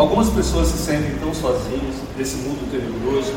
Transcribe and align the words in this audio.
Algumas 0.00 0.30
pessoas 0.30 0.68
se 0.68 0.78
sentem 0.78 1.14
tão 1.20 1.34
sozinhas 1.34 1.94
nesse 2.16 2.36
mundo 2.36 2.70
tenebroso, 2.70 3.34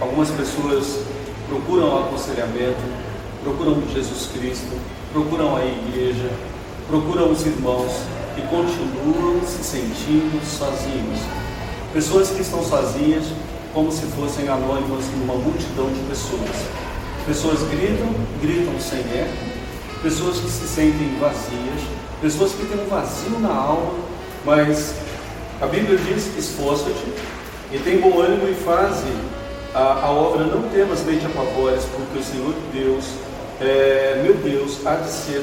algumas 0.00 0.30
pessoas 0.30 1.00
procuram 1.46 1.98
aconselhamento, 1.98 2.80
procuram 3.42 3.82
Jesus 3.92 4.30
Cristo, 4.32 4.74
procuram 5.12 5.54
a 5.54 5.62
igreja, 5.62 6.30
procuram 6.88 7.30
os 7.30 7.44
irmãos 7.44 7.92
e 8.38 8.40
continuam 8.48 9.42
se 9.46 9.62
sentindo 9.62 10.40
sozinhos. 10.46 11.20
Pessoas 11.92 12.30
que 12.30 12.40
estão 12.40 12.64
sozinhas 12.64 13.26
como 13.74 13.92
se 13.92 14.06
fossem 14.06 14.48
anônimas 14.48 15.04
numa 15.18 15.34
multidão 15.34 15.92
de 15.92 16.00
pessoas. 16.08 16.56
Pessoas 17.26 17.60
gritam, 17.68 18.08
gritam 18.40 18.80
sem 18.80 19.00
eco, 19.00 20.02
pessoas 20.02 20.38
que 20.38 20.48
se 20.48 20.68
sentem 20.68 21.18
vazias, 21.20 21.82
pessoas 22.22 22.52
que 22.52 22.64
têm 22.64 22.82
um 22.82 22.88
vazio 22.88 23.38
na 23.40 23.54
alma, 23.54 23.92
mas 24.46 24.94
a 25.60 25.66
Bíblia 25.66 25.98
diz: 25.98 26.36
esforça-te 26.36 27.04
e 27.72 27.78
tem 27.78 27.98
bom 27.98 28.20
ânimo 28.20 28.48
e 28.48 28.54
faze 28.54 29.12
a, 29.74 30.04
a 30.04 30.10
obra, 30.10 30.44
não 30.44 30.68
temas 30.70 31.04
nem 31.04 31.18
te 31.18 31.26
apavores, 31.26 31.84
porque 31.84 32.18
o 32.18 32.22
Senhor 32.22 32.54
Deus, 32.72 33.04
é, 33.60 34.20
meu 34.22 34.34
Deus, 34.34 34.86
há 34.86 34.94
de 34.96 35.10
ser 35.10 35.42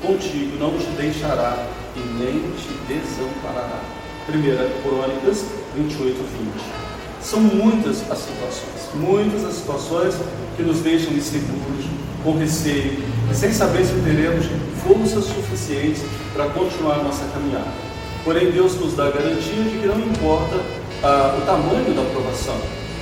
contigo, 0.00 0.56
não 0.58 0.78
te 0.78 0.86
deixará 0.96 1.66
e 1.96 2.00
nem 2.00 2.52
te 2.52 2.68
desamparará. 2.86 3.80
1 4.28 4.82
Crônicas 4.82 5.44
28, 5.74 6.16
20. 6.16 6.86
São 7.20 7.40
muitas 7.40 8.08
as 8.10 8.18
situações, 8.18 8.94
muitas 8.94 9.44
as 9.44 9.54
situações 9.54 10.14
que 10.56 10.62
nos 10.62 10.80
deixam 10.80 11.12
inseguros, 11.12 11.84
com 12.22 12.36
receio, 12.36 13.02
sem 13.32 13.52
saber 13.52 13.84
se 13.84 13.94
teremos 14.04 14.46
forças 14.86 15.24
suficientes 15.24 16.02
para 16.32 16.46
continuar 16.50 17.02
nossa 17.02 17.24
caminhada. 17.32 17.85
Porém, 18.26 18.50
Deus 18.50 18.74
nos 18.80 18.94
dá 18.94 19.06
a 19.06 19.10
garantia 19.12 19.62
de 19.62 19.78
que 19.78 19.86
não 19.86 20.00
importa 20.00 20.60
ah, 21.00 21.38
o 21.38 21.46
tamanho 21.46 21.94
da 21.94 22.02
aprovação, 22.02 22.56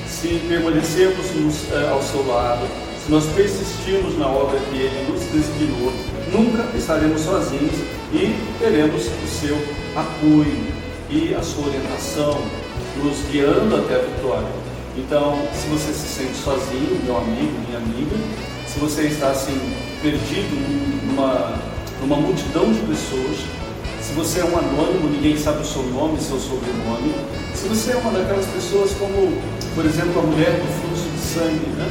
se 0.07 0.39
permanecermos 0.47 1.35
nos, 1.35 1.73
eh, 1.73 1.89
ao 1.91 2.03
seu 2.03 2.27
lado, 2.29 2.69
se 3.03 3.11
nós 3.11 3.25
persistirmos 3.35 4.19
na 4.19 4.29
obra 4.29 4.59
que 4.59 4.77
Ele 4.77 5.11
nos 5.11 5.23
designou, 5.33 5.95
nunca 6.31 6.77
estaremos 6.77 7.23
sozinhos 7.23 7.73
e 8.13 8.37
teremos 8.59 9.07
o 9.07 9.27
seu 9.27 9.57
apoio 9.97 10.67
e 11.09 11.35
a 11.35 11.43
sua 11.43 11.69
orientação, 11.69 12.43
nos 13.03 13.17
guiando 13.33 13.77
até 13.77 13.95
a 13.95 14.01
vitória. 14.01 14.53
Então, 14.95 15.39
se 15.55 15.67
você 15.69 15.91
se 15.95 16.07
sente 16.07 16.37
sozinho, 16.37 17.01
meu 17.03 17.17
amigo, 17.17 17.53
minha 17.67 17.79
amiga, 17.79 18.17
se 18.67 18.79
você 18.79 19.05
está 19.05 19.29
assim, 19.29 19.59
perdido 20.03 20.55
numa, 21.07 21.59
numa 22.03 22.17
multidão 22.17 22.71
de 22.71 22.81
pessoas, 22.81 23.64
se 24.05 24.13
você 24.13 24.41
é 24.41 24.45
um 24.45 24.59
anônimo, 24.59 25.09
ninguém 25.09 25.35
sabe 25.35 25.63
o 25.63 25.65
seu 25.65 25.83
nome, 25.85 26.21
seu 26.21 26.39
sobrenome, 26.39 27.15
se 27.55 27.67
você 27.67 27.93
é 27.93 27.97
uma 27.97 28.11
daquelas 28.11 28.45
pessoas 28.47 28.93
como, 28.99 29.41
por 29.75 29.87
exemplo, 29.87 30.21
a 30.21 30.23
mulher 30.23 30.61
do 30.61 30.67
fluxo 30.79 31.09
de 31.09 31.19
sangue, 31.19 31.67
né? 31.71 31.89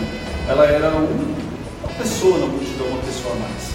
ela 0.47 0.66
era 0.67 0.89
uma 0.91 1.89
pessoa 1.97 2.38
na 2.38 2.45
multidão, 2.45 2.86
uma 2.86 3.02
pessoa 3.02 3.34
a 3.34 3.39
mais, 3.39 3.72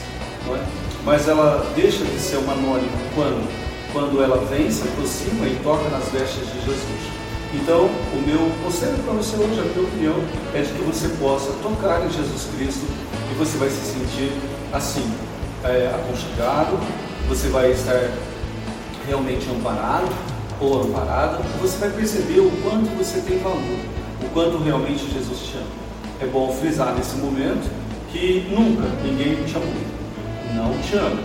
não 0.46 0.54
é? 0.54 0.60
mas 1.04 1.26
ela 1.26 1.66
deixa 1.74 2.04
de 2.04 2.16
ser 2.20 2.36
uma 2.36 2.52
anônima 2.52 2.92
quando? 3.12 3.48
Quando 3.92 4.22
ela 4.22 4.36
vem, 4.44 4.70
se 4.70 4.82
aproxima 4.82 5.44
e 5.46 5.58
toca 5.64 5.88
nas 5.88 6.08
vestes 6.10 6.46
de 6.46 6.60
Jesus. 6.60 7.18
Então, 7.54 7.86
o 7.86 8.22
meu 8.24 8.52
conselho 8.62 9.02
para 9.02 9.14
você 9.14 9.34
hoje, 9.34 9.58
a 9.58 9.64
minha 9.64 9.88
opinião, 9.88 10.14
é 10.54 10.60
de 10.60 10.72
que 10.74 10.82
você 10.82 11.08
possa 11.18 11.50
tocar 11.60 12.06
em 12.06 12.10
Jesus 12.10 12.46
Cristo 12.54 12.86
e 13.32 13.34
você 13.34 13.58
vai 13.58 13.68
se 13.68 13.80
sentir 13.80 14.30
assim, 14.72 15.10
é, 15.64 15.90
aconchegado, 15.92 16.78
você 17.28 17.48
vai 17.48 17.72
estar 17.72 18.10
realmente 19.08 19.48
amparado 19.50 20.08
ou 20.60 20.82
amparada, 20.82 21.38
você 21.60 21.78
vai 21.78 21.90
perceber 21.90 22.40
o 22.40 22.50
quanto 22.62 22.88
você 22.96 23.20
tem 23.20 23.38
valor, 23.38 23.78
o 24.22 24.28
quanto 24.32 24.62
realmente 24.62 25.10
Jesus 25.10 25.40
te 25.40 25.56
ama. 25.56 25.66
É 26.20 26.26
bom 26.26 26.52
frisar 26.52 26.94
nesse 26.94 27.16
momento 27.16 27.70
que 28.12 28.46
nunca 28.50 28.88
ninguém 29.02 29.42
te 29.44 29.56
amou, 29.56 29.72
não 30.54 30.78
te 30.82 30.96
ama 30.96 31.20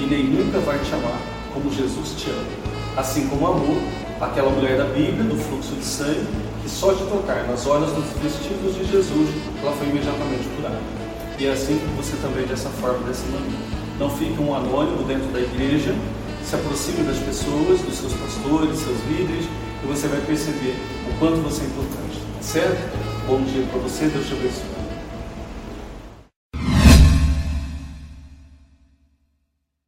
e 0.00 0.06
nem 0.06 0.24
nunca 0.24 0.58
vai 0.60 0.78
te 0.78 0.92
amar 0.94 1.20
como 1.54 1.72
Jesus 1.72 2.14
te 2.16 2.30
ama. 2.30 2.68
Assim 2.96 3.28
como 3.28 3.46
amor 3.46 3.78
aquela 4.20 4.50
mulher 4.50 4.76
da 4.76 4.84
Bíblia, 4.84 5.22
do 5.24 5.36
fluxo 5.36 5.74
de 5.74 5.84
sangue, 5.84 6.26
que 6.62 6.68
só 6.68 6.92
de 6.92 7.04
tocar 7.04 7.46
nas 7.46 7.66
olhas 7.66 7.92
dos 7.92 8.04
vestidos 8.20 8.74
de 8.74 8.84
Jesus, 8.90 9.30
ela 9.62 9.72
foi 9.72 9.88
imediatamente 9.88 10.48
curada. 10.56 10.78
E 11.38 11.46
é 11.46 11.52
assim 11.52 11.78
que 11.78 11.86
você 11.96 12.16
também, 12.16 12.44
dessa 12.46 12.68
forma, 12.68 12.98
dessa 13.06 13.24
maneira. 13.26 13.78
Não 13.98 14.10
fique 14.10 14.40
um 14.40 14.54
anônimo 14.54 15.04
dentro 15.04 15.28
da 15.28 15.40
igreja, 15.40 15.94
se 16.44 16.54
aproxime 16.54 17.04
das 17.04 17.18
pessoas, 17.18 17.80
dos 17.80 17.96
seus 17.96 18.12
pastores, 18.14 18.78
seus 18.78 18.98
líderes, 19.08 19.44
e 19.82 19.86
você 19.86 20.08
vai 20.08 20.20
perceber 20.22 20.76
o 21.10 21.18
quanto 21.18 21.36
você 21.42 21.62
é 21.62 21.66
importante. 21.66 22.22
Certo? 22.40 23.26
Bom 23.26 23.42
dia 23.42 23.64
para 23.70 23.80
você, 23.80 24.06
Deus 24.06 24.26
te 24.26 24.32
abençoe. 24.32 24.77